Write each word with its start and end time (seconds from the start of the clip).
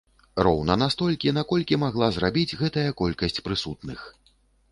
Роўна 0.45 0.75
настолькі, 0.83 1.33
наколькі 1.39 1.77
магла 1.83 2.09
зрабіць 2.17 2.57
гэтая 2.63 2.87
колькасць 3.03 3.39
прысутных. 3.49 3.99